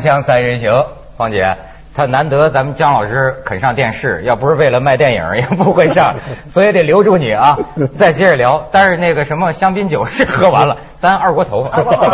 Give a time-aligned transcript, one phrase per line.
[0.00, 0.86] 锵三人行，
[1.16, 1.56] 黄姐，
[1.94, 6.14] 他难得咱们姜老师肯上电视，要不是为了卖电影也不会上，
[6.48, 7.58] 所以得留住你啊。
[7.94, 12.06] 再接着聊，但是那个什么香槟酒是喝完了， 咱二锅头，二锅头，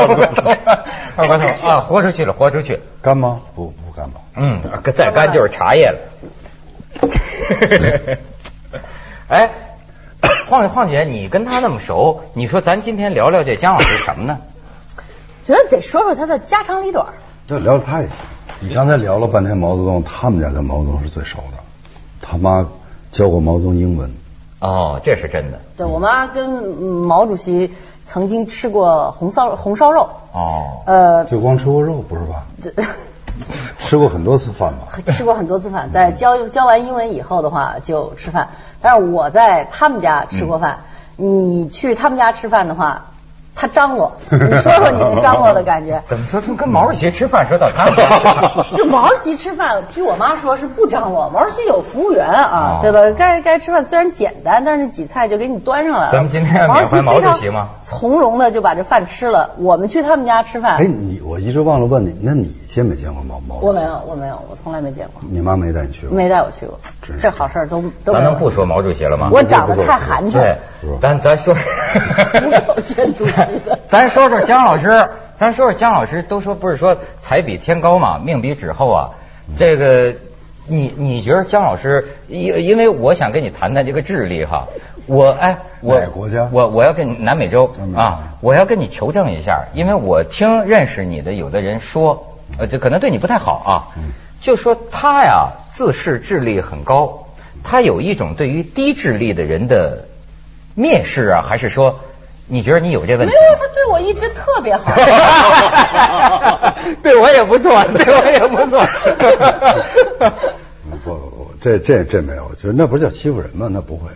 [1.16, 2.80] 二锅头啊，豁出去了，豁出去。
[3.00, 3.40] 干吗？
[3.54, 4.20] 不不干吧。
[4.34, 4.60] 嗯，
[4.94, 5.98] 再干就是茶叶了。
[9.28, 9.50] 哎，
[10.48, 14.38] 晃晃姐，你跟他那么熟，你说咱今天聊聊这姜老师什么呢？
[15.44, 17.06] 觉得得说说他的家长里短。
[17.48, 18.16] 就聊聊他也行。
[18.60, 21.56] 你刚才聊了半天毛泽东，他们家跟毛泽东是最熟的，
[22.20, 22.68] 他妈
[23.10, 24.12] 教过毛泽东英文。
[24.60, 25.58] 哦，这是真的。
[25.78, 27.72] 对我妈跟毛主席
[28.04, 30.10] 曾经吃过红烧红烧肉。
[30.34, 30.82] 哦。
[30.84, 32.44] 呃，就光吃过肉不是吧？
[33.80, 35.10] 吃过很多次饭吧？
[35.10, 38.50] 吃过很多次饭，在教教完英文以后的话就吃饭。
[38.82, 40.80] 但是我在他们家吃过饭，
[41.16, 43.06] 你去他们家吃饭的话。
[43.54, 46.00] 他张罗， 你说说你那张罗的感觉？
[46.06, 46.40] 怎么说？
[46.40, 47.90] 从跟毛主席吃饭说到他，
[48.76, 51.28] 就毛主席吃饭，据我妈说是不张罗。
[51.30, 53.00] 毛主席有服务员啊，对吧？
[53.18, 56.12] 该该吃饭虽然简单，但是那几菜就给你端上来了。
[56.12, 57.68] 咱们今天要缅怀毛主席吗？
[57.82, 59.50] 从容的就把这饭吃了。
[59.58, 60.76] 我们去他们家吃饭。
[60.76, 63.56] 哎，你我一直忘了问你，那你见没见过毛毛？
[63.60, 65.22] 我没有，我没有，我从来没见过。
[65.28, 66.16] 你妈没带你去过？
[66.16, 66.78] 没带我去过。
[67.18, 68.12] 这好事都都。
[68.12, 69.30] 咱能不说毛主席了吗？
[69.32, 70.32] 我长得太寒碜。
[70.32, 70.56] 对，
[71.02, 71.54] 咱咱说。
[72.86, 73.32] 见主席。
[73.88, 79.10] 咱说说姜老师，咱说说姜老师，都说不是说才比天高嘛，命比纸厚啊。
[79.56, 80.14] 这个，
[80.66, 84.68] 你你觉得姜老师，因因为我想跟你谈谈这个智力哈，
[85.06, 93.72] 我哎，我国家，我我要跟南美洲啊，我要跟你求证一下，因为我听认识你的有的人说，呃，这可能对你不太好啊，
[94.42, 97.28] 就说他呀自视智力很高，
[97.64, 100.04] 他有一种对于低智力的人的
[100.76, 102.00] 蔑视啊，还是说？
[102.48, 103.34] 你觉得你有这问题？
[103.34, 104.92] 没有，他对我一直特别好。
[107.02, 108.80] 对我也不错，对我也不错。
[111.04, 113.68] 不，这这这没有，就是那不叫欺负人吗？
[113.70, 114.08] 那不会。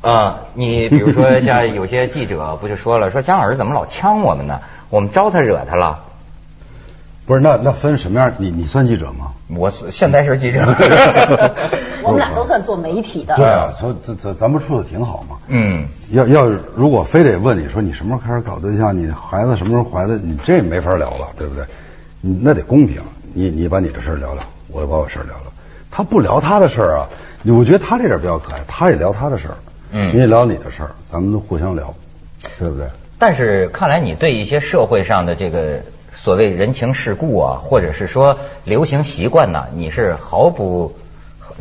[0.00, 4.60] 啊，你比如说像有些记者不就说了，说姜老师怎么老呛我们呢？
[4.90, 6.04] 我们招他惹他了。
[7.28, 8.32] 不是，那那分什么样？
[8.38, 9.32] 你你算记者吗？
[9.54, 10.60] 我现在是记者。
[12.02, 13.36] 我们俩都算做媒体的。
[13.36, 15.36] 对啊，所以咱咱咱不处的挺好嘛。
[15.48, 15.86] 嗯。
[16.10, 21.64] 要要如果非得问你说你什么时候开始搞对象，你孩子什么时候怀的，你这没法聊了，对不对？
[22.22, 23.02] 你那得公平，
[23.34, 25.52] 你你把你的事聊聊，我把我事聊聊。
[25.90, 27.06] 他不聊他的事儿啊，
[27.44, 29.56] 我觉得他这点比较可爱，他也聊他的事儿，
[29.92, 31.94] 嗯，你也聊你的事儿，咱们都互相聊，
[32.58, 32.86] 对不对？
[33.18, 35.82] 但是看来你对一些社会上的这个。
[36.22, 40.96] 所谓人情世故啊，或者是说流行习惯呢，你是毫不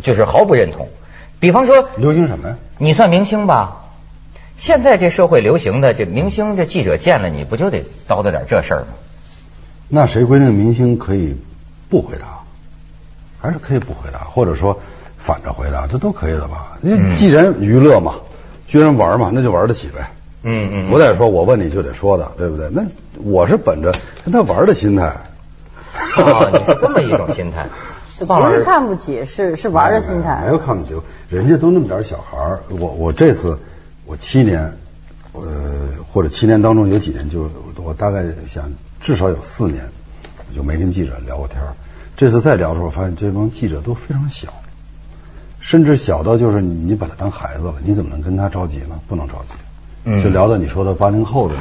[0.03, 0.89] 就是毫不认同。
[1.39, 2.55] 比方说，流行什么呀？
[2.77, 3.83] 你算明星吧？
[4.57, 8.87] 现在这社会流行的这明星，这记者见了你不就得叨叨点这事儿吗？
[9.87, 11.35] 那谁规定明星可以
[11.89, 12.39] 不回答？
[13.39, 14.79] 还是可以不回答，或者说
[15.17, 16.77] 反着回答，这都可以的吧？
[16.81, 18.15] 你既然娱乐嘛，
[18.67, 20.09] 既然玩嘛，那就玩得起呗。
[20.41, 22.67] 嗯嗯，不再说，我问你就得说的，对不对？
[22.71, 22.83] 那
[23.23, 23.91] 我是本着
[24.27, 25.15] 跟他玩的心态，
[25.95, 27.65] 你是这么一种心态，
[28.25, 30.41] 不是看不起，是是玩的心态。
[30.43, 30.93] 没有看不起，
[31.29, 33.57] 人家都那么点小孩儿，我我这次
[34.05, 34.77] 我七年，
[35.31, 35.41] 呃，
[36.11, 37.49] 或者七年当中有几年，就
[37.81, 39.89] 我大概想至少有四年，
[40.53, 41.61] 就没跟记者聊过天
[42.17, 44.49] 这次再聊的时候，发现这帮记者都非常小，
[45.61, 48.99] 甚至小到就是你把他当孩子了，你怎么能跟他着急呢？
[49.07, 49.53] 不能着急。
[50.21, 51.55] 就聊到你说的八零后的，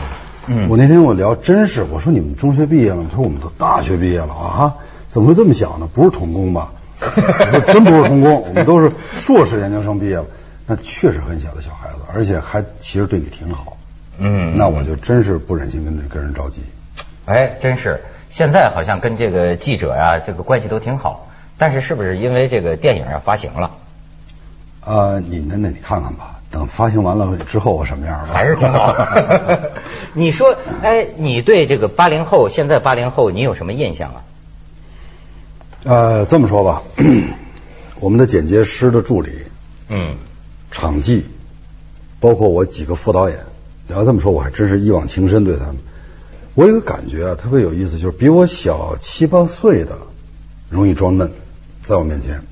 [0.49, 4.77] 嗯，我那天我聊真是，我说你们中学毕业了，他说我们都大学毕业了啊，
[5.11, 5.89] 怎么会这么想呢？
[5.93, 6.73] 不是童工吧？
[7.01, 7.07] 我
[7.51, 10.27] 说真不是童工，我们都是硕士研究生毕业了，
[10.67, 13.77] 那确实很小的小孩子，而且还其实对你挺好，
[14.19, 16.63] 嗯，那我就真是不忍心跟跟人着急。
[17.25, 18.01] 哎，真是，
[18.31, 21.29] 现在好像跟这个记者呀，这个关系都挺好，
[21.59, 23.73] 但是是不是因为这个电影要发行了？
[24.81, 26.36] 啊，你那那你看看吧。
[26.51, 28.25] 等发行完了之后，我什么样？
[28.27, 28.95] 还是挺好。
[30.15, 34.25] 你说，哎，你对这个八零后，现在八零后，你有什么印象啊？
[35.85, 36.83] 呃，这么说吧，
[38.01, 39.31] 我们的剪接师的助理，
[39.89, 40.17] 嗯，
[40.71, 41.27] 场记，
[42.21, 43.39] 包括我几个副导演，
[43.89, 45.77] 你要这么说，我还真是一往情深对他们。
[46.55, 49.99] 我有个感觉啊，特别有意思，就是比我小七八岁的
[50.71, 51.33] 容易装嫩，
[51.83, 52.43] 在我面前，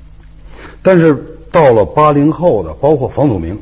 [0.83, 3.61] 但是到了八零后的，包括房祖名。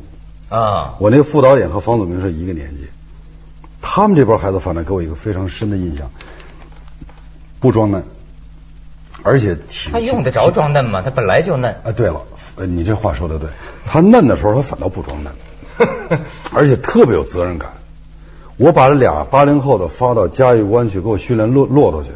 [0.53, 2.87] 啊，我那个副导演和房祖名是一个年纪，
[3.81, 6.11] 他们这帮孩子反正给我一个非常深的印象，
[7.59, 8.05] 不装嫩，
[9.23, 9.57] 而且
[9.91, 11.01] 他用得着装嫩吗？
[11.01, 11.75] 他本来就嫩。
[11.85, 12.21] 啊，对了，
[12.67, 13.49] 你这话说的对，
[13.87, 15.33] 他嫩的时候他反倒不装嫩，
[16.53, 17.73] 而且特别有责任感。
[18.59, 22.11] 我把这俩八零后的发到嘉峪关去给我训练骆骆驼去，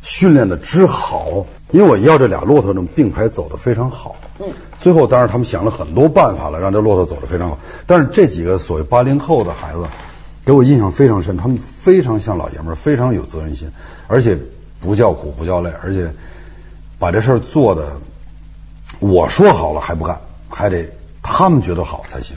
[0.00, 4.14] 训练的之好，因为我要这俩骆驼这么并排走的非常好。
[4.38, 4.46] 嗯，
[4.80, 7.58] 最后当然他们想了很多办法了，让这骆驼走得非常好。
[7.86, 9.84] 但是这几个所谓八零后的孩子，
[10.44, 13.70] 给我印象非常深，他们非常像老爷们，非常有责任心，
[14.08, 14.38] 而且
[14.80, 16.10] 不叫苦不叫累，而且
[16.98, 17.98] 把这事儿做的，
[19.00, 20.18] 我说好了还不干，
[20.48, 20.88] 还得
[21.22, 22.36] 他们觉得好才行。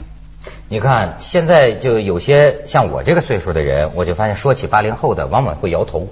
[0.68, 6.08] 你看，现在就有些像我这个岁数的人，我就发现说起八零后的，往往会摇头。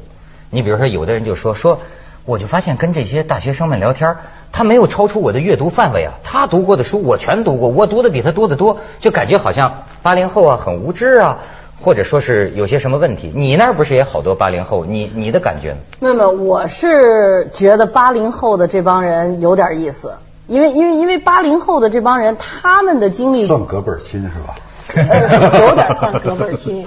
[0.49, 1.81] 你比如说，有的人就说说，
[2.25, 4.17] 我就发现跟这些大学生们聊天，
[4.52, 6.12] 他没有超出我的阅读范围啊。
[6.22, 11.38] 他读过的书我全读过，我读的比他多得多，就感觉好像八零后啊很无知啊，
[11.82, 13.32] 或者说是有些什么问题。
[13.34, 14.84] 你那儿不是也好多八零后？
[14.84, 15.78] 你你的感觉呢？
[15.99, 20.14] 那么，我是觉得八零后的这帮人有点意思。
[20.49, 24.56] 因为因为因为八零后的这帮人，他们的经历算隔辈亲是吧？
[24.94, 25.05] 呃，
[25.69, 26.84] 有点算 隔辈亲。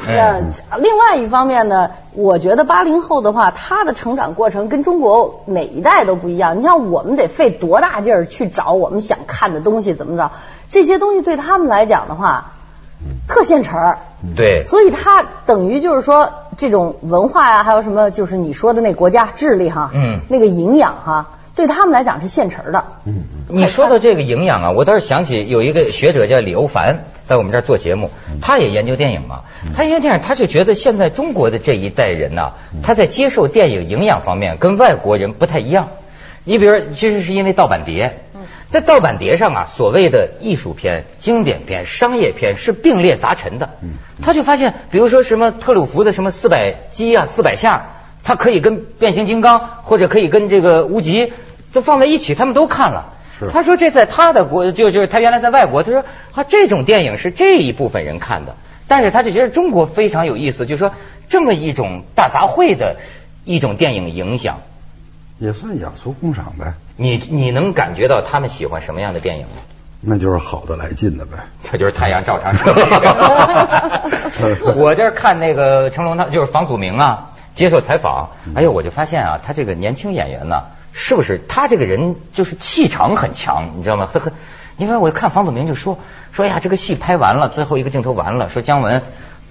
[0.77, 6.57] 另外一方面呢，我觉得八零后的话，他的成长过程跟中国哪一代都不一样。
[6.59, 10.31] 你像我们得费多大劲儿去找我们想看的东西，怎么着？
[10.69, 12.53] 这些东西对他们来讲的话，
[13.27, 13.97] 特现成儿。
[14.35, 14.61] 对。
[14.63, 21.27] 所以他等于就是说，这种文化呀，还有什么，就是你说的那国家智力哈，嗯，那个营养哈。
[21.55, 22.83] 对他们来讲是现成的。
[23.05, 28.11] 嗯，你说到这个营养啊，我倒是想起有一个学者叫李欧凡，在我们这儿做节目，
[28.41, 29.41] 他也研究电影嘛。
[29.75, 32.51] 他研究电影，他就觉得现在中国的这一代人呐，
[32.83, 35.87] 他在接受电影营养方面跟外国人不太一样。
[36.43, 38.19] 你比如，其实是因为盗版碟，
[38.69, 43.69] 在盗版碟上啊，所谓的艺术片、经典片、商业片是并列杂陈的。
[44.21, 47.93] 他就发现，比如说什么特鲁弗的什么四百击啊、四百下，
[48.23, 51.31] 他可以跟变形金刚，或者可以跟这个无极。
[51.75, 53.13] 都放在一起，他们都看了。
[53.51, 58.55] 他说这在他的国，就就是他原来在外国，他说他这种电影是这一部分人看的，
[58.87, 60.93] 但是他就觉得中国非常有意思，就是说
[61.27, 62.95] 这么一种大杂烩的
[63.43, 64.61] 一种电影影响，
[65.37, 66.75] 也算雅俗共赏呗。
[66.95, 69.59] 你你能感觉到他们喜欢什么样的电影吗？
[69.99, 71.39] 那就是好的来劲的呗。
[71.69, 72.73] 这就是太阳照常升。
[74.77, 80.63] 我这看那个成龙，他就是房祖名啊，接受采访，哎呦，我就发现啊，他这个年轻演员呢。
[80.97, 84.05] 是不是他这个人就是气场很强，你知道吗？
[84.05, 84.31] 呵呵，
[84.77, 85.99] 因为我看房祖名就说
[86.31, 89.01] 说哎呀，这个戏拍完了，最后一个镜头完了，说姜文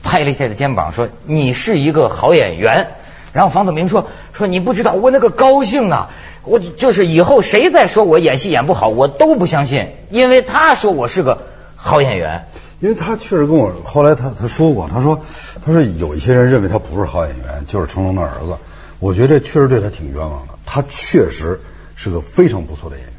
[0.02, 2.88] 拍了一下他肩膀，说你是一个好演员。
[3.35, 6.11] 然后房祖名说说你不知道我那个高兴啊，
[6.44, 11.43] 我就是以后谁再说我演戏演不好，我都不相信，因为他说我是个
[11.76, 12.46] 好演员。
[12.81, 15.20] 因为他确实跟我后来他他说过，他说
[15.64, 18.56] 他说有一些人认为他不是好演员，就是成龙的儿子。
[19.04, 20.54] 我觉得确实对他挺冤枉的。
[20.64, 21.60] 他确实
[21.94, 23.14] 是个非常不错的演员，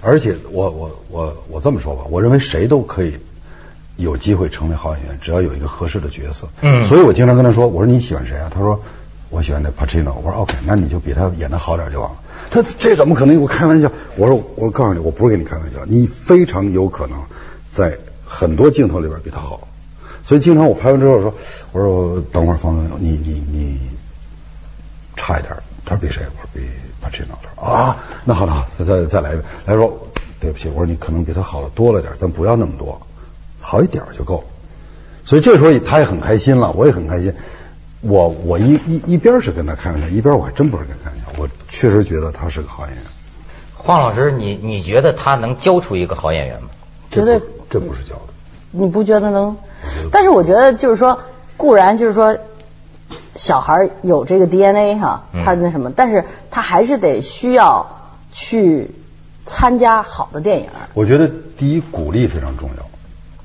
[0.00, 3.18] 而且我我我我这么说吧，我认为谁都可以
[3.98, 6.48] 有机会成为好演员，只要有一个合适的角色。
[6.62, 8.50] 嗯，所以我经常跟他说，我说你喜欢谁啊？
[8.50, 8.82] 他说
[9.28, 10.14] 我喜欢那 Pacino。
[10.14, 12.16] 我说 OK，那你就比他演的好点就完了。
[12.50, 13.38] 他这怎么可能？
[13.42, 13.92] 我开玩笑。
[14.16, 17.18] 我说我告诉你，我不是跟你开玩笑，你非常有可能
[17.68, 19.68] 在很多镜头里边比他好。
[20.24, 21.34] 所以经常我拍完之后说，
[21.72, 23.78] 我说等会儿方总，你你你
[25.20, 25.54] 差一点。
[25.84, 26.22] 他说比谁？
[26.34, 26.60] 我说比
[27.00, 27.38] 帕奇诺。
[27.42, 29.44] 他说啊，那好了，再再再来一遍。
[29.66, 30.08] 他说
[30.38, 33.00] 对不起，我说你可能比他好了多了点，咱不要那么多，
[33.60, 34.44] 好一点就够。
[35.26, 37.34] 所以这时候他也很开心了，我也很开心。
[38.00, 41.42] 我我一一一边是跟他开玩笑，一边我还真不是跟他开玩笑。
[41.42, 43.04] 我确实觉得他是个好演员。
[43.74, 46.68] 黄老师，你你觉得他能教出一个好演员吗？
[47.10, 48.32] 绝对，这不是教的。
[48.70, 49.56] 你不觉得能？
[50.10, 51.20] 但是我觉得就是说，
[51.56, 52.38] 固然就是说。
[53.36, 57.86] 小孩有这个 DNA 哈，他那什么，但是他还是得需要
[58.32, 58.90] 去
[59.46, 60.68] 参加好的电影。
[60.94, 62.86] 我觉得第一鼓励非常重要，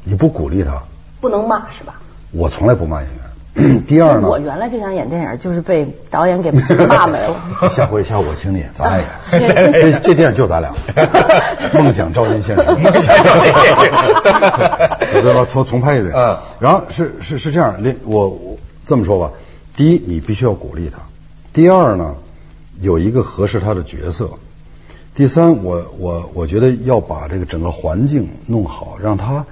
[0.03, 0.83] 你不鼓励他，
[1.21, 1.95] 不能骂是吧？
[2.31, 3.19] 我从来不骂演员。
[3.87, 4.27] 第二呢？
[4.27, 7.37] 我原来就想演电影，就是被导演给骂没了。
[7.71, 9.71] 下回下我请你，咱俩演。
[9.71, 10.73] 这这电影就咱俩。
[11.71, 12.63] 梦想照进现实。
[12.63, 13.77] 梦想照进现
[15.07, 15.21] 实。
[15.21, 16.13] 知道重重拍一遍。
[16.13, 16.37] 嗯。
[16.59, 19.31] 然后是是是这样，我我这么说吧。
[19.75, 20.99] 第一，你必须要鼓励他；
[21.53, 22.15] 第二呢，
[22.81, 24.37] 有一个合适他的角色；
[25.15, 29.45] 第三，我我我觉得要把这个整个环境弄好，让他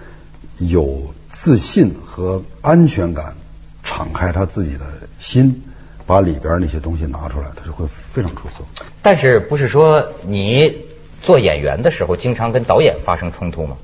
[0.60, 3.36] 有自信和安全感，
[3.84, 4.86] 敞开他自己的
[5.20, 5.64] 心，
[6.06, 8.64] 把里边那些东西拿出来，他就会非常出色。
[9.02, 10.78] 但是不是说你
[11.22, 13.76] 做演员的时候经常跟导演发生冲突吗？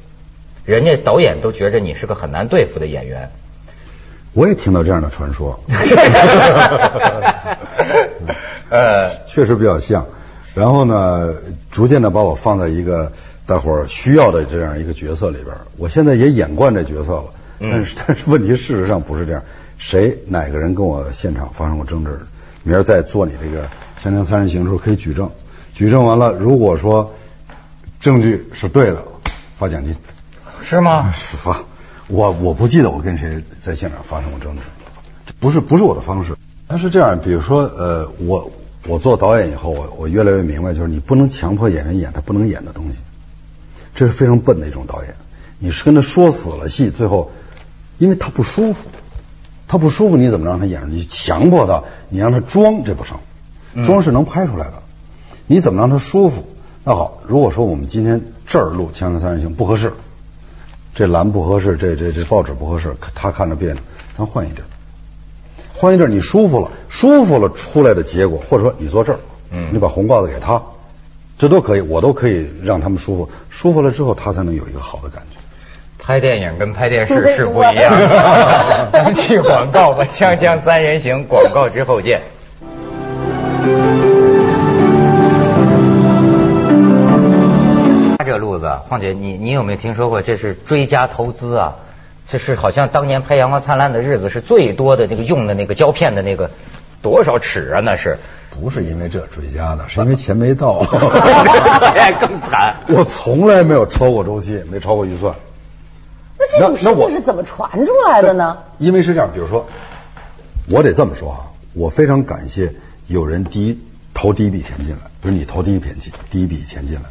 [0.64, 3.32] 人家导演都觉着你是个很难对付的演员。
[4.34, 5.60] 我也听到这样的传说，
[8.70, 10.06] 呃，确实比较像。
[10.56, 11.34] 然后呢，
[11.72, 13.12] 逐渐的把我放在一个
[13.46, 15.56] 大伙儿需要的这样一个角色里边。
[15.78, 17.26] 我现在也演惯这角色了，
[17.60, 19.42] 但是 但是问题事实上不是这样。
[19.78, 22.20] 谁哪个人跟我现场发生过争执，
[22.64, 23.62] 明儿再做你这个
[24.04, 25.32] 《锵锵三人行》的时候可以举证，
[25.74, 27.16] 举证完了，如果说
[28.02, 29.02] 证据是对的，
[29.58, 29.96] 发奖金。
[30.62, 31.14] 是吗？
[31.16, 31.58] 是发。
[32.10, 34.64] 我我不记得我跟谁在现场发生过争执，
[35.40, 36.36] 不是不是我的方式。
[36.68, 38.52] 他是这样，比如说呃，我
[38.88, 42.96] 我做导演以后，我我越来越明白，就是你不能强迫演员演他不能演的东西，
[43.94, 45.14] 这是非常笨的一种导演。
[45.60, 47.32] 你是跟他说死了戏，最后
[48.00, 48.80] 因为他不舒服，
[49.68, 50.90] 他不舒服，你怎么让他演？
[50.90, 53.20] 你强迫他，你让他装，这不成。
[53.86, 54.82] 装是能拍出来的，
[55.46, 56.48] 你怎么让他舒服？
[56.84, 59.94] 那好，如果说我们今天这儿录《锵锵三人行》不合适。
[60.94, 63.82] 这蓝不合适，这这这报纸不合适，他看着别扭，
[64.18, 64.66] 咱换一地儿，
[65.74, 69.20] 换一地儿你舒服了，舒服了出来的结果，或者说你坐这儿，
[69.52, 70.62] 嗯，你把红褂子给他，
[71.38, 75.38] 这都可以，我都可以让他们舒服，舒服了之后他才能有一个好的感觉。
[75.98, 77.94] 拍电影跟拍电视是不一样，
[78.92, 82.22] 咱们去广告吧，《锵锵三人行》广告之后见。
[88.78, 91.76] 况且你你有没有听说过这是追加投资啊？
[92.28, 96.52] 这是好像当年拍《阳光灿烂的日子》是最多的那个用的那个胶片的那个
[97.02, 97.80] 多少尺啊？
[97.80, 98.20] 那是
[98.52, 99.90] 不是因为这追加的？
[99.90, 100.80] 是因为钱没到，
[102.22, 102.76] 更惨。
[102.88, 105.34] 我从来没有超过周期，没超过预算。
[106.38, 108.60] 那这种事情是怎么传出来的呢？
[108.78, 109.68] 因为是这样，比如说，
[110.70, 111.40] 我得这么说啊，
[111.74, 112.76] 我非常感谢
[113.08, 113.80] 有人第一
[114.14, 117.02] 投第一笔钱进来，比如你投第一笔钱，第一笔钱进来。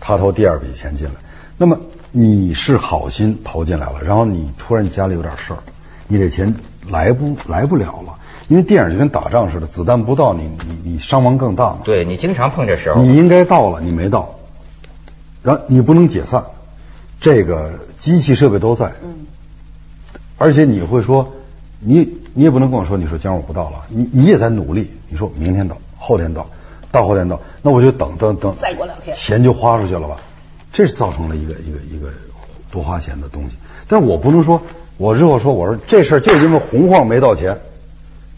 [0.00, 1.12] 他投第二笔钱进来，
[1.58, 1.78] 那么
[2.10, 5.58] 你是好心投进来了，然后你突然家里有点事儿，
[6.08, 6.54] 你这钱
[6.88, 11.80] 来不来不了了，因为电影就跟打仗似的，子弹不到，你你你伤亡更大嘛。
[11.84, 13.00] 对你经常碰这时候。
[13.02, 14.36] 你应该到了，你没到，
[15.42, 16.44] 然后你不能解散，
[17.20, 19.26] 这个机器设备都在，嗯，
[20.38, 21.34] 而且你会说，
[21.78, 26.48] 你你也不能跟我说，你说姜我不到了，你你也在努力，你说明天到，后天到。
[26.90, 30.16] 大后天到，那我就等等等，再过两天钱就花出去了吧？
[30.72, 32.10] 这是造成了一个一个一个
[32.70, 33.56] 多花钱的东西。
[33.88, 34.60] 但是我不能说，
[34.96, 37.58] 我日后说我说这事儿就因为洪晃没到钱，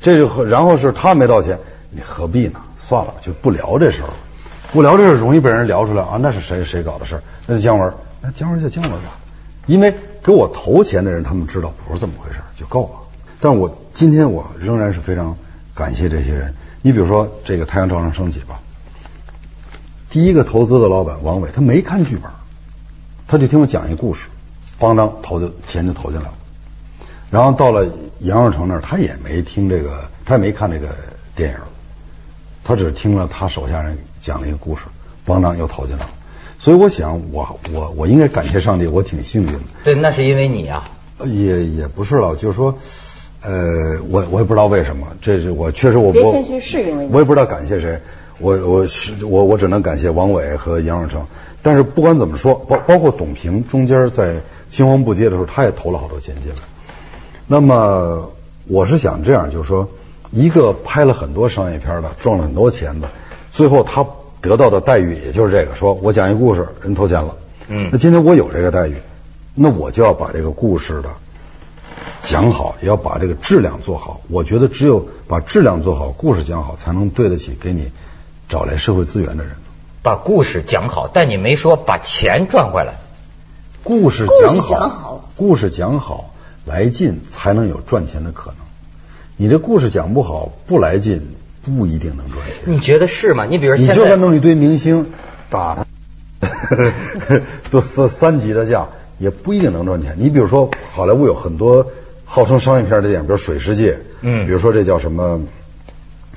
[0.00, 1.58] 这就然后是他没到钱，
[1.90, 2.60] 你何必呢？
[2.78, 4.14] 算了，就不聊这事儿了。
[4.72, 7.22] 不聊这事儿容易被人聊出来啊，那是谁谁搞的事儿？
[7.46, 9.18] 那是姜文，那姜文就姜文吧。
[9.66, 13.00] 因为给我投钱的人，他们知道不是这么回事就够了。
[13.40, 15.36] 但我今天我仍然是非常
[15.74, 16.54] 感谢这些人。
[16.84, 18.60] 你比如说这个《太阳照常升起》吧，
[20.10, 22.28] 第一个投资的老板王伟，他没看剧本，
[23.28, 24.26] 他就听我讲一故事，
[24.80, 26.34] 咣当投就钱就投进来了。
[27.30, 27.86] 然后到了
[28.18, 30.88] 杨二成那儿，他也没听这个，他也没看这个
[31.36, 31.56] 电影，
[32.64, 34.86] 他只听了他手下人讲了一个故事，
[35.24, 36.10] 咣当又投进来了。
[36.58, 39.60] 所以我想，我我我应该感谢上帝，我挺幸运的。
[39.84, 40.90] 对，那是因为你啊。
[41.24, 42.76] 也也不是了，就是说。
[43.42, 47.98] 呃，我我也不知道为什么，这是我确实我别谦虚，是因为我也不知道感谢谁，
[48.38, 51.26] 我我是我我只能感谢王伟和杨永成。
[51.60, 54.36] 但是不管怎么说，包包括董平中间在
[54.68, 56.58] 青黄不接的时候，他也投了好多钱进来。
[57.46, 58.32] 那么
[58.68, 59.88] 我是想这样，就是说，
[60.30, 63.08] 一个拍了很多商业片的，赚了很多钱的，
[63.50, 64.06] 最后他
[64.40, 67.36] 得到的待遇也就是这个，说我讲一故事，人投钱了。
[67.68, 67.88] 嗯。
[67.92, 68.94] 那今天我有这个待遇，
[69.54, 71.08] 那我就要把这个故事的。
[72.22, 77.90] 讲好也要把这个质量做好，我觉得只有把质量做好，故事讲好，才能对得起给你
[78.48, 79.54] 找来社会资源的人。
[80.02, 82.94] 把故事讲好，但你没说把钱赚回来。
[83.82, 86.32] 故事讲好，故事讲好
[86.64, 88.58] 来劲，才能有赚钱的可能。
[89.36, 92.62] 你这故事讲不好，不来劲，不一定能赚钱。
[92.66, 93.46] 你觉得是吗？
[93.46, 95.10] 你比如你就算弄一堆明星
[95.50, 95.74] 打
[96.40, 96.46] 他，
[97.72, 98.86] 都三三级的价，
[99.18, 100.14] 也不一定能赚钱。
[100.18, 101.88] 你比如说好莱坞有很多。
[102.34, 105.38] 号称商业片的电影，比如《水世界》，嗯，比如说这叫什么《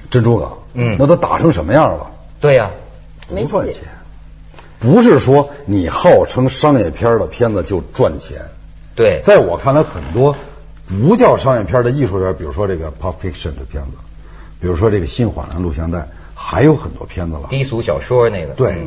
[0.10, 2.12] 珍珠港》，嗯，那都打成什么样了？
[2.42, 2.70] 对呀，
[3.30, 3.84] 没赚钱。
[4.78, 8.42] 不是说你号称商业片的片子就赚钱。
[8.94, 10.36] 对，在我看来，很多
[10.86, 13.92] 不叫商业片的艺术片，比如说这个《Pulp Fiction》的片子，
[14.60, 16.00] 比如说这个《新华兰录像带》，
[16.34, 17.48] 还有很多片子了。
[17.50, 18.86] 低俗小说那个，对，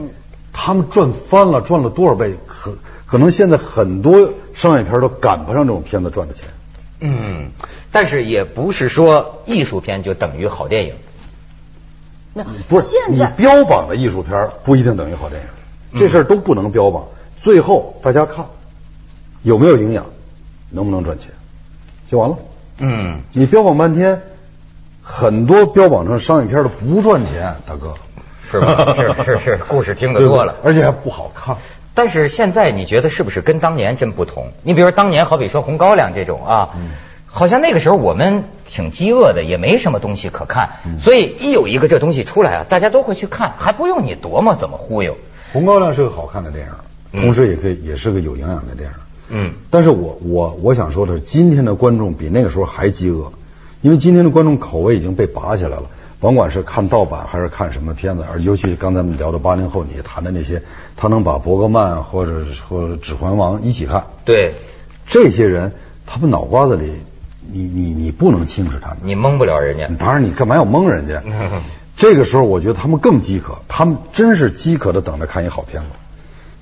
[0.52, 2.36] 他们赚翻了，赚了多少倍？
[2.46, 6.46] 可可能现在很多商业片都赶不上这种片子赚的钱。
[7.00, 7.50] 嗯，
[7.92, 10.94] 但是也不是说艺术片就等于好电影。
[12.34, 17.06] 那不是你标榜的艺术片不一定等于好电影，这事儿都不能标榜。
[17.36, 18.46] 最后大家看
[19.42, 20.06] 有没有营养，
[20.70, 21.30] 能不能赚钱，
[22.10, 22.36] 就完了。
[22.78, 24.20] 嗯，你标榜半天，
[25.02, 27.94] 很多标榜成商业片的不赚钱，大哥
[28.50, 28.94] 是吧？
[28.94, 31.56] 是是是，故事听得多了，而且还不好看。
[31.98, 34.52] 但是现在你觉得是不是跟当年真不同？
[34.62, 36.68] 你比如当年好比说《红高粱》这种啊，
[37.26, 45.14] 好像那个时候我们挺饥饿的，也没什么东西可看，嗯所以一有一个这东西出来啊，大家都会去看，还不用你琢磨怎么忽悠。
[45.52, 46.72] 《红高粱》是个好看的电影，
[47.14, 48.94] 嗯同时也可以也是个有营养的电影。
[49.30, 53.32] 嗯，但是我我我想说的是，今天的观众比那个时候还饥饿，
[53.82, 55.82] 因为今天的观众口味已经被拔起来了，
[56.20, 60.62] 甭管是看盗版还是看什么片子，而尤其刚才我们聊的八零后，你谈的那些，
[60.96, 64.54] 他能把伯格曼或者或者指环王一起看，对
[65.06, 65.72] 这些人
[66.06, 66.92] 他们脑瓜子里，
[67.50, 69.88] 你你你不能轻视他们，你蒙不了人家。
[69.96, 71.22] 当然你干嘛要蒙人家？
[71.96, 75.88] 这个时候我觉得他们更饥渴，他们真是饥渴的等着看一好片子。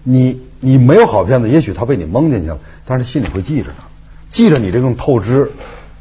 [0.02, 3.84] 你你没有好片子，也许他被你蒙进去了，但是心里会记着呢，
[4.28, 5.50] 记着你这种透支，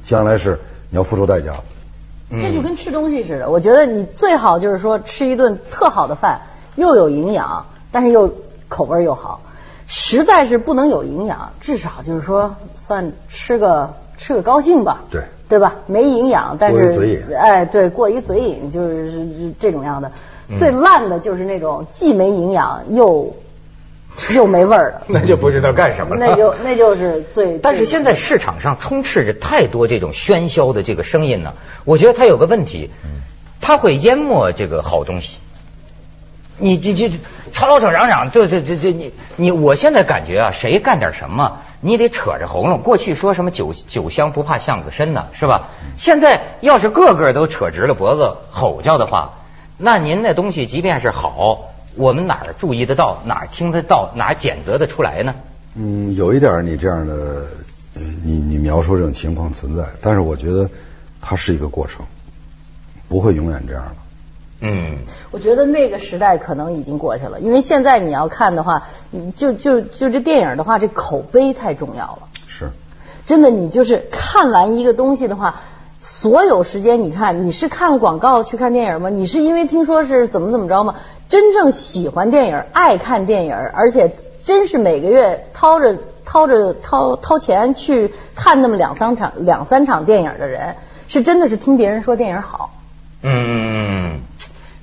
[0.03, 0.59] 将来是
[0.89, 1.63] 你要付出代价的。
[2.29, 6.41] 这就跟吃东西似的，我觉得你最好就是说吃一顿特好的饭，
[6.75, 8.33] 又有营养，但是又
[8.67, 9.41] 口味又好。
[9.87, 15.75] 实在是不能有营养，至少就是说算吃个吃个高兴吧，对对吧？
[15.85, 20.07] 没营养，但是哎，对，过一嘴瘾就是这种样的。
[20.07, 23.35] 嗯最烂的就是那种既没营养又
[24.33, 26.25] 又没味儿了，那就不知道干什么了。
[26.25, 27.57] 那就那就是最。
[27.63, 31.53] 但是现在市场上充斥着太多这种喧嚣的这个声音呢，
[31.83, 32.89] 我觉得它有个问题，
[33.61, 35.39] 它会淹没这个好东西。
[36.57, 37.11] 你这这
[37.51, 42.79] 吵吵嚷嚷，这这这这你你，我现在感觉啊，谁干点什么，你得扯着喉咙。
[42.79, 45.67] 过去说什么酒酒香不怕巷子深呢，是吧？
[45.97, 49.39] 现在要是个个都扯直了脖子吼叫的话，
[49.77, 55.35] 那您那东西即便是好，我们哪儿注意得到，哪儿听得到，哪儿检测得出来呢？
[55.75, 57.13] 嗯，有一点你这样的，
[57.95, 60.69] 呃你你描述这种情况存在，但是我觉得
[61.21, 62.05] 它是一个过程，
[63.07, 63.95] 不会永远这样的。
[64.61, 64.97] 嗯。
[65.31, 72.19] 我觉得那个时代可能已经过去了，因为现在你要看的话，你就就就这电影的话，这口碑太重要了。
[72.47, 72.69] 是，
[73.25, 75.61] 真的，你就是看完一个东西的话，
[76.07, 79.09] 所有时间你看，你是看了广告去看电影吗？
[79.09, 80.93] 你是因为听说是怎么怎么着吗？
[81.29, 84.13] 真正喜欢电影、爱看电影，而且
[84.43, 90.75] 真是每个月掏着掏着掏掏钱去看那么两三场两三场电影的人，
[91.07, 92.69] 是真的是听别人说电影好。
[93.23, 94.19] 嗯，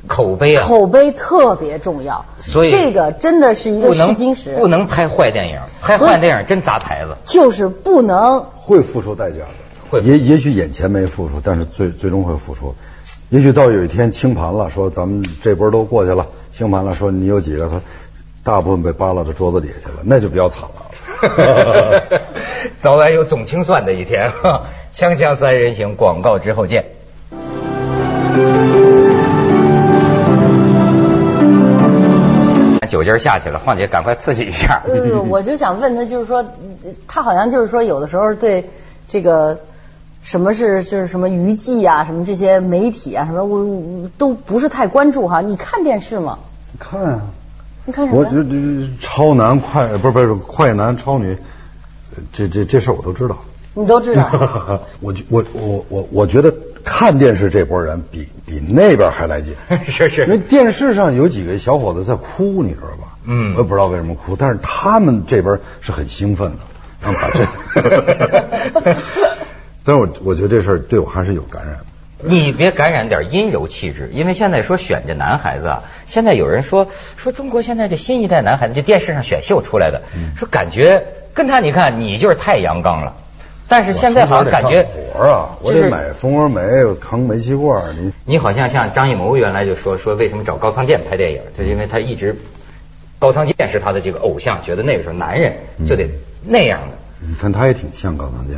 [0.08, 7.16] 口碑啊，口碑特别重要，所以这个真的是一个试不能金石，不能拍坏电影，拍坏电影真砸牌子。
[7.24, 9.61] 就是不能会付出代价的。
[9.92, 12.74] 会也也许眼前没付出，但是最最终会付出。
[13.28, 17.82] 也许到有一天清盘了，说咱们这波都过去了，清盘了，说你有几个，他
[18.42, 22.02] 大部分被扒拉到桌子底下去了，那就比较惨了。
[22.80, 24.32] 早晚有总清算的一天。
[24.94, 26.86] 锵锵三人行，广告之后见。
[32.88, 34.80] 酒劲儿下去了，晃姐赶快刺激一下。
[34.86, 36.42] 呃，我就想问他，就是说，
[37.06, 38.64] 他好像就是说，有的时候对
[39.06, 39.58] 这个
[40.22, 45.40] 什么是就是什么娱记啊，什么这些媒体啊，什么我我都不是太关注哈。
[45.40, 46.38] 你看电视吗？
[46.78, 47.22] 看啊，
[47.84, 48.18] 你看什么？
[48.20, 51.36] 我这这超男快不是不是快男超女，
[52.32, 53.36] 这这这事儿我都知道。
[53.74, 54.80] 你都知道。
[55.00, 56.54] 我觉我我我我觉得
[56.84, 59.54] 看电视这波人比比那边还来劲。
[59.84, 63.16] 是是因为，电视上有几个小伙子在哭，你知道吧？
[63.24, 66.58] 嗯我也不知道为什么哭，但是他们这边是很兴奋的，
[67.00, 68.92] 然后把这，
[69.84, 71.84] 但是我我觉得这事儿对我还是有感染的。
[72.24, 80.02] 你别感染点阴柔气质，因为现在说选这男孩子啊，现在有人说说中国现在这新一代男孩子，这电视上选秀出来的，
[80.36, 83.16] 说感觉跟他你看你就是太阳刚了，
[83.66, 86.60] 但是现在好像感觉我活啊，我得买蜂窝煤，
[87.00, 92.36] 扛煤气罐，你你好像像张艺谋原来就说说为什么找高仓健拍电影，就是因为他一直
[93.18, 95.56] 高仓健是他的这个偶像，觉得那个时候男人
[95.88, 96.08] 就得
[96.44, 96.98] 那样的。
[97.28, 98.56] 你看他也挺像高仓健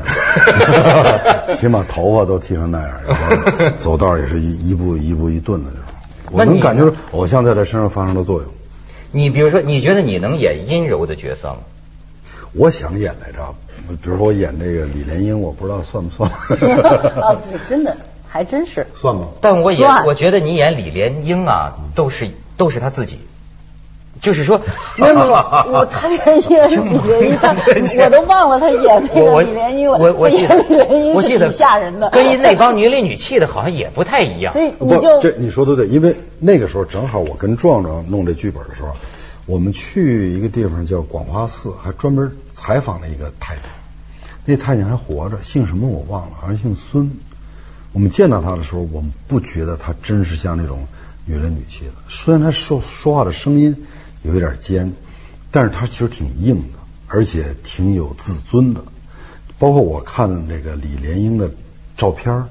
[1.46, 5.84] 的， 起码头发都剃成那样，然后走道也是一一步一步一顿的这种。
[6.32, 8.48] 我那你能感觉偶像在他身上发生了作用。
[9.10, 11.58] 你比如说，你觉得你能演阴柔的角色吗？
[12.54, 13.54] 我想演来着，
[13.88, 16.30] 比如说我演这个李莲英，我不知道算不算。
[17.20, 17.96] 啊，对，真的
[18.26, 18.86] 还真是。
[18.96, 19.28] 算吗？
[19.40, 23.18] 但我演我觉得你演李莲英啊，都是都是他自己，
[24.24, 24.60] 就是说，
[24.96, 25.32] 没 有没有，
[25.70, 27.54] 我他演演李莲英，他
[28.04, 29.98] 我都忘了他演那我个李莲英了。
[29.98, 34.62] 我我记得李莲英我记得挺吓人的，跟那帮女里女气的好像也不太一样所。
[34.62, 38.92] 以不你就，这你说的对，因为那个时候正好我跟壮壮弄这剧本的时候，
[39.46, 43.64] 我们去一个地方叫广华寺，还专门采访了一个太监。
[44.46, 47.10] 那太监还活着，姓什么我忘了，好像姓孙。
[47.92, 50.86] 我们见到他的时候，我们不觉得他真是像那种
[51.26, 53.86] 女人女气的，虽然他说说话的声音
[54.24, 54.92] 有一点尖，
[55.52, 58.82] 但是他其实挺硬的，而且挺有自尊的。
[59.58, 61.48] 包括我看这个李莲英的
[61.96, 62.48] 照片儿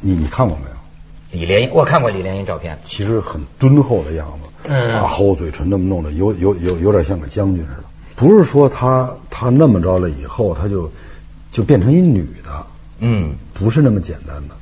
[0.00, 1.38] 你你看过没有？
[1.38, 7.84] 李莲英，我看过李莲英照片，其实很敦厚的样子，嗯大厚嘴唇那么弄的，有有有有点像个将军似的。
[8.16, 10.92] 不是说他他那么着了以后，他就
[11.50, 12.66] 就变成一女的，
[13.00, 14.54] 嗯，不是那么简单的。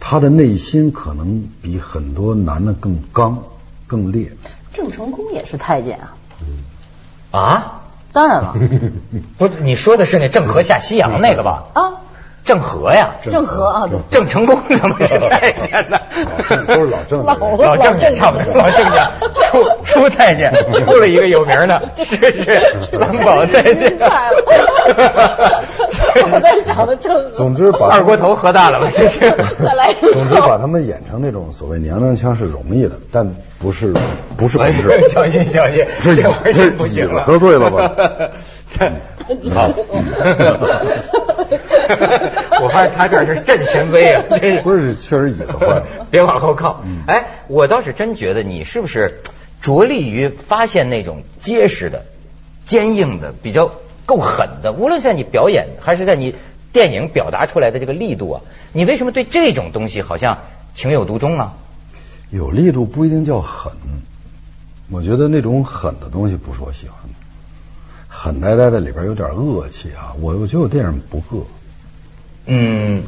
[0.00, 3.44] 他的内心可能比很多男的更刚、
[3.86, 4.32] 更烈。
[4.72, 7.80] 郑成功也是太监啊，啊，
[8.12, 8.54] 当然了。
[9.38, 11.64] 不是你说的是那郑和下西洋那个吧？
[11.74, 12.01] 啊，
[12.52, 15.98] 郑和呀，郑和啊，对，郑成功怎么是太监呢？
[16.68, 19.10] 都是老郑老老郑家差不多，老郑家
[19.50, 20.52] 出出太监，
[20.84, 22.60] 出了一个有名的，是是
[22.98, 23.96] 三宝太监。
[26.24, 28.88] 我在想的郑和，总之把二锅头喝大了吧？
[28.94, 29.20] 这是。
[29.20, 33.94] 再来一总之把他们演成那种所谓娘娘腔是容易的，但不是
[34.36, 35.08] 不是本质。
[35.08, 36.14] 小心小心，这
[36.52, 37.22] 这不行了。
[37.22, 37.92] 喝醉了吧？
[39.54, 39.68] 好，
[42.62, 45.82] 我发现他这是镇神威啊，这是不是，确实野坏。
[46.10, 46.82] 别往后靠。
[47.06, 49.20] 哎，我倒是真觉得你是不是
[49.60, 52.04] 着力于发现那种结实的、
[52.66, 53.72] 坚硬的、比较
[54.06, 56.34] 够狠的，无论在你表演还是在你
[56.72, 58.40] 电影表达出来的这个力度啊，
[58.72, 60.38] 你为什么对这种东西好像
[60.74, 61.52] 情有独钟呢？
[62.30, 63.72] 有力度不一定叫狠，
[64.90, 67.14] 我觉得那种狠的东西不是我喜欢的，
[68.22, 71.42] 狠呆呆的里边有点恶气啊，我我觉得我电影不恶，
[72.46, 73.02] 嗯，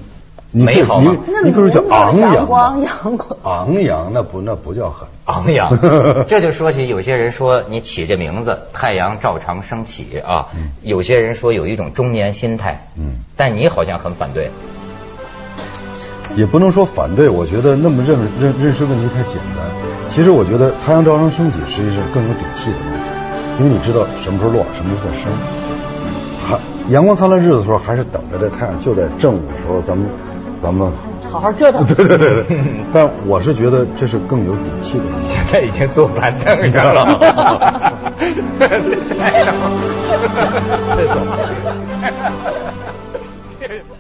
[0.51, 1.15] 美好吗？
[1.29, 5.79] 那你你可以叫昂阳扬光，阳光， 昂扬那不那不叫狠，昂扬，
[6.27, 10.49] 这就说起有些人说你起这名字“太阳照常升起”啊，
[10.83, 14.51] 有些人说有一种中年心态，嗯，但你好像很反对。
[16.35, 20.09] 也不能说反对，我觉得那么认认认识问题太简单。
[20.09, 23.14] 其实我觉得太阳照常升起实际是更有底气的东西，
[23.59, 25.31] 因为你知道什么时候落，什么时候升。
[26.47, 26.59] 还
[26.93, 30.07] 阳光灿烂日子的时候，还是等着这太阳就在正午的时候，咱们
[30.59, 30.91] 咱们
[31.31, 31.85] 好好折腾。
[31.95, 32.59] 对对对对。
[32.93, 35.29] 但我是觉得这是更有底气的东西。
[35.29, 37.93] 现在已经坐板凳上了，
[38.59, 38.67] 这
[41.09, 41.39] 怎么？